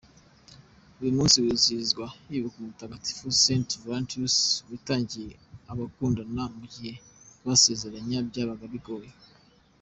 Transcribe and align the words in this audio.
Uyu 1.01 1.15
munsi 1.17 1.35
wizihizwa 1.43 2.05
hibukwa 2.29 2.57
umutagatifu 2.61 3.25
Saint 3.43 3.69
Valentinus, 3.83 4.37
witangiye 4.69 5.33
abakundana 5.71 6.43
mu 6.57 6.65
gihe 6.73 6.93
kubasezeranya 7.37 8.17
byabaga 8.29 8.65
bigoye. 8.73 9.09